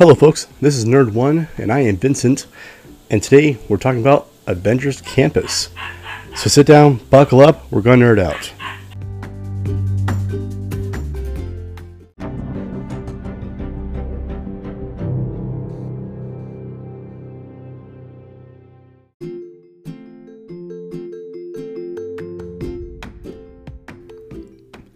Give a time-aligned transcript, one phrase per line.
[0.00, 0.46] Hello, folks.
[0.62, 2.46] This is Nerd One, and I am Vincent.
[3.10, 5.68] And today we're talking about Avengers Campus.
[6.34, 8.50] So sit down, buckle up, we're going to nerd out.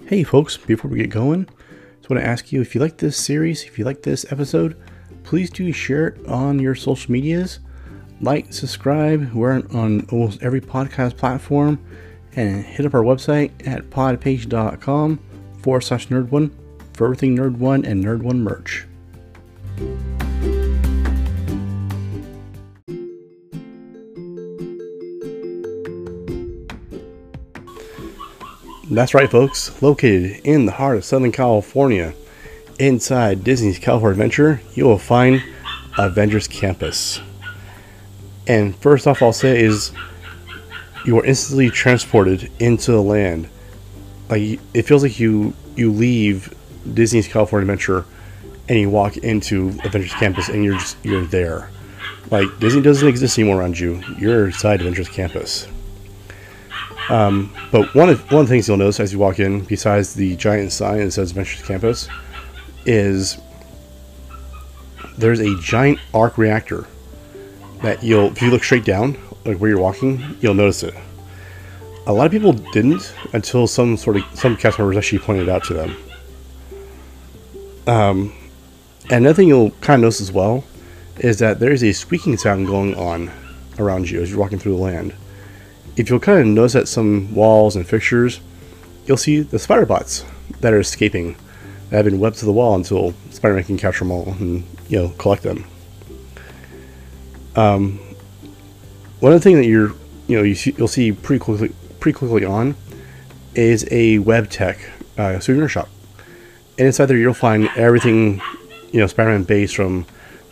[0.07, 2.97] Hey, folks, before we get going, I just want to ask you if you like
[2.97, 4.79] this series, if you like this episode,
[5.24, 7.59] please do share it on your social medias.
[8.20, 9.32] Like, subscribe.
[9.32, 11.84] We're on almost every podcast platform.
[12.37, 15.20] And hit up our website at podpage.com
[15.59, 16.56] forward slash nerd one
[16.92, 18.87] for everything nerd one and nerd one merch.
[28.91, 29.80] That's right, folks.
[29.80, 32.15] Located in the heart of Southern California,
[32.78, 35.43] inside Disney's California Adventure, you will find
[35.99, 37.21] Avengers Campus.
[38.46, 39.93] And first off, I'll say is
[41.04, 43.49] you are instantly transported into the land.
[44.29, 46.54] Like it feels like you you leave
[46.93, 48.04] Disney's California Adventure
[48.68, 51.71] and you walk into Avengers Campus and you're just you're there.
[52.30, 54.02] Like Disney doesn't exist anymore around you.
[54.18, 55.68] You're inside Avengers Campus.
[57.10, 60.15] Um, but one of one of the things you'll notice as you walk in, besides
[60.15, 62.09] the giant sign that says Avengers Campus,
[62.87, 63.38] is
[65.16, 66.87] there's a giant arc reactor
[67.82, 70.94] that you'll if you look straight down, like where you're walking, you'll notice it.
[72.06, 75.50] A lot of people didn't until some sort of some cast members actually pointed it
[75.50, 75.97] out to them.
[77.87, 78.32] Um,
[79.05, 80.65] and another thing you'll kind of notice as well
[81.19, 83.31] is that there is a squeaking sound going on
[83.78, 85.15] around you as you're walking through the land
[85.97, 88.41] if you'll kind of notice that some walls and fixtures,
[89.06, 90.25] you'll see the spider bots
[90.60, 91.37] that are escaping
[91.97, 95.09] have been webbed to the wall until Spider-Man can capture them all and you know
[95.19, 95.64] collect them.
[97.56, 97.99] Um,
[99.21, 99.93] one other thing that you're
[100.27, 102.77] you know you see, you'll see pretty quickly pretty quickly on
[103.54, 104.78] is a web tech
[105.16, 105.88] uh, souvenir shop,
[106.78, 108.41] and inside there you'll find everything
[108.93, 110.06] you know Spider-Man based from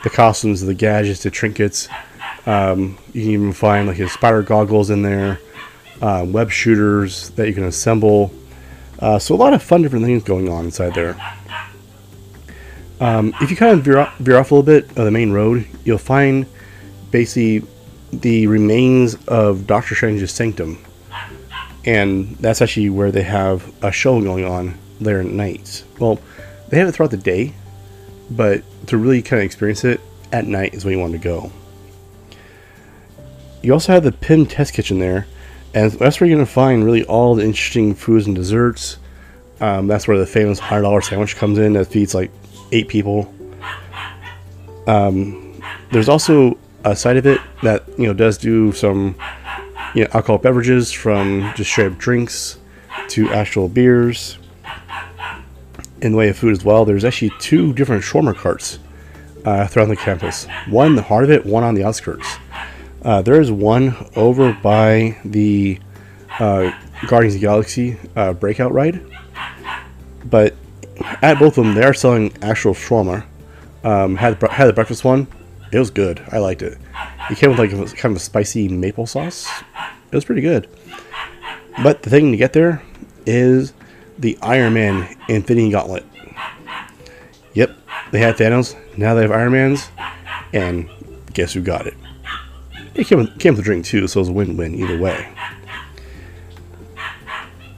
[0.05, 1.89] the costumes, the gadgets, the trinkets,
[2.47, 5.39] um, you can even find like his spider goggles in there,
[6.01, 8.33] uh, web shooters that you can assemble.
[9.03, 11.17] Uh, so a lot of fun different things going on inside there.
[13.01, 15.33] Um, if you kind of veer off, veer off a little bit of the main
[15.33, 16.47] road, you'll find
[17.11, 17.69] basically
[18.13, 20.79] the remains of Doctor Strange's sanctum,
[21.85, 25.83] and that's actually where they have a show going on there at night.
[25.99, 26.21] Well,
[26.69, 27.55] they have it throughout the day,
[28.31, 31.51] but to really kind of experience it at night is when you want to go.
[33.63, 35.27] You also have the Pym Test Kitchen there,
[35.75, 38.99] and that's where you're going to find really all the interesting foods and desserts.
[39.61, 42.31] Um, that's where the famous hundred dollar sandwich comes in that feeds like
[42.73, 43.33] eight people.
[44.87, 45.61] Um,
[45.93, 49.15] there's also a side of it that you know does do some
[49.95, 52.59] you know alcoholic beverages from just straight up drinks
[53.09, 54.39] to actual beers.
[56.01, 58.81] In the way of food as well, there's actually two different shawarma carts
[59.45, 60.47] uh, throughout the campus.
[60.69, 62.27] One in the heart of it, one on the outskirts.
[63.05, 65.79] Uh, there is one over by the
[66.39, 66.71] uh,
[67.09, 69.05] Guardians of the Galaxy uh, breakout ride,
[70.25, 70.55] but
[71.21, 73.25] at both of them, they are selling actual shawarma.
[73.85, 75.27] Um, had had the breakfast one,
[75.73, 76.23] it was good.
[76.31, 76.79] I liked it.
[77.31, 79.49] It came with like a, kind of a spicy maple sauce.
[80.11, 80.69] It was pretty good.
[81.83, 82.83] But the thing to get there
[83.27, 83.73] is
[84.19, 86.05] the Iron Man Infinity Gauntlet.
[87.55, 87.71] Yep,
[88.13, 88.77] they had Thanos.
[88.97, 89.91] Now they have Iron Man's,
[90.53, 90.89] and
[91.33, 91.95] guess who got it?
[92.95, 95.29] It came, came with a drink too, so it was a win-win either way.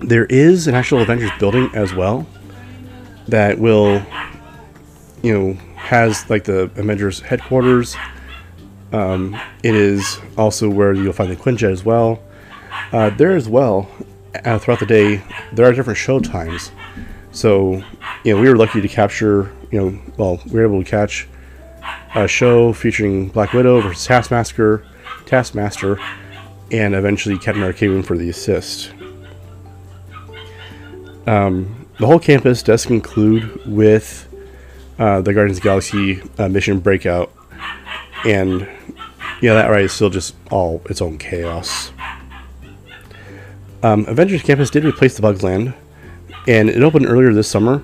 [0.01, 2.27] There is an actual Avengers building as well
[3.29, 4.03] that will,
[5.23, 7.97] you know, has like the Avengers headquarters.
[8.93, 12.23] Um, it is also where you'll find the Quinjet as well.
[12.93, 13.89] Uh, there as well,
[14.45, 15.23] uh, throughout the day,
[15.53, 16.71] there are different show times.
[17.33, 17.83] So,
[18.25, 21.27] you know, we were lucky to capture, you know, well, we were able to catch
[22.15, 24.85] a show featuring Black Widow versus Taskmaster,
[25.35, 25.99] Taskmaster,
[26.71, 28.93] and eventually Captain Arcadian for the assist.
[31.27, 34.29] Um, the whole campus does conclude with
[34.97, 37.33] uh, the Guardians of the Galaxy uh, mission breakout,
[38.25, 38.69] and
[39.43, 41.91] yeah, that ride is still just all its own chaos.
[43.83, 45.75] Um, Avengers Campus did replace the Bugs Land,
[46.47, 47.83] and it opened earlier this summer,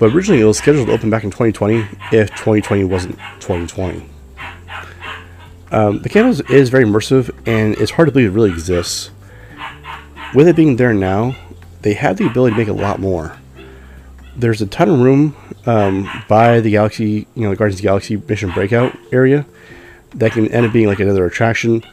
[0.00, 4.04] but originally it was scheduled to open back in 2020 if 2020 wasn't 2020.
[5.72, 9.10] Um, the campus is very immersive, and it's hard to believe it really exists.
[10.34, 11.36] With it being there now,
[11.82, 13.36] they have the ability to make a lot more.
[14.36, 15.36] There's a ton of room
[15.66, 19.46] um, by the Galaxy, you know, the Guardians of the Galaxy Mission Breakout area.
[20.14, 21.84] That can end up being like another attraction.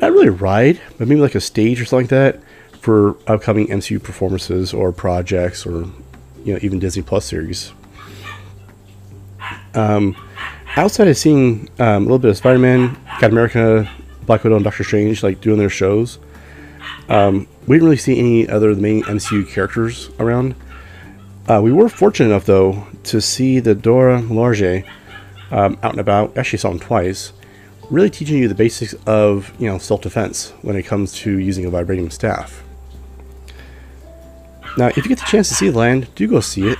[0.00, 2.40] Not really a ride, but maybe like a stage or something like that
[2.80, 5.84] for upcoming MCU performances or projects or,
[6.44, 7.72] you know, even Disney Plus series.
[9.74, 10.16] Um,
[10.76, 13.90] outside of seeing um, a little bit of Spider-Man, Captain America,
[14.24, 16.18] Black Widow, and Doctor Strange like doing their shows,
[17.10, 20.54] um, we didn't really see any other of the main MCU characters around.
[21.46, 24.86] Uh, we were fortunate enough, though, to see the Dora Milaje
[25.50, 26.38] um, out and about.
[26.38, 27.34] Actually, saw him twice.
[27.90, 31.70] Really teaching you the basics of you know self-defense when it comes to using a
[31.70, 32.62] vibranium staff.
[34.78, 36.78] Now, if you get the chance to see the land, do go see it.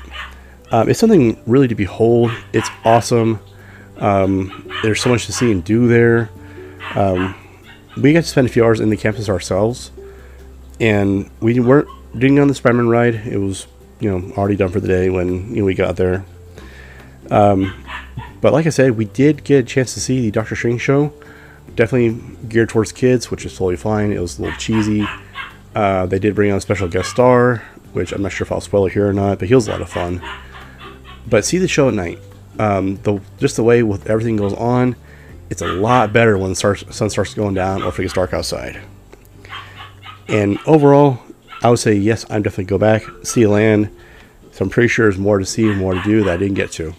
[0.71, 2.31] Um, it's something really to behold.
[2.55, 3.41] It's awesome.
[3.99, 6.31] Um, there's so much to see and do there.
[6.95, 7.35] Um,
[7.97, 9.91] we got to spend a few hours in the campus ourselves,
[10.79, 13.15] and we weren't didn't on the Spider-Man ride.
[13.15, 13.67] It was
[14.01, 16.25] you know already done for the day when you know, we got there.
[17.31, 17.85] Um,
[18.41, 21.13] but like I said, we did get a chance to see the Doctor Strange show.
[21.75, 24.13] Definitely geared towards kids, which is totally fine.
[24.13, 25.07] It was a little cheesy.
[25.75, 27.63] Uh, they did bring on a special guest star,
[27.93, 29.73] which I'm not sure if I'll spoil it here or not, but he was a
[29.73, 30.21] lot of fun.
[31.29, 32.19] But see the show at night.
[32.61, 34.95] Um, the just the way with everything goes on,
[35.49, 38.35] it's a lot better when the sun starts going down or if it gets dark
[38.35, 38.79] outside.
[40.29, 41.21] And overall,
[41.63, 43.89] I would say yes, I'm definitely go back, see land.
[44.53, 46.57] So I'm pretty sure there's more to see and more to do that I didn't
[46.57, 46.93] get to.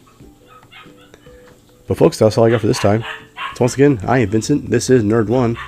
[1.87, 3.03] But folks, that's all I got for this time.
[3.53, 4.71] So once again, I am Vincent.
[4.71, 5.59] This is Nerd One.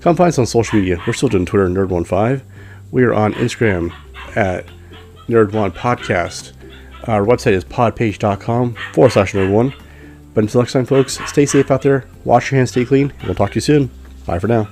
[0.00, 0.98] Come find us on social media.
[1.06, 2.42] We're still doing Twitter Nerd One Five.
[2.90, 3.92] We are on Instagram
[4.34, 4.66] at
[5.28, 6.55] Nerd One Podcast.
[7.06, 9.72] Our website is podpage.com forward slash nerd one.
[10.34, 13.22] But until next time, folks, stay safe out there, wash your hands, stay clean, and
[13.24, 13.90] we'll talk to you soon.
[14.26, 14.68] Bye for now.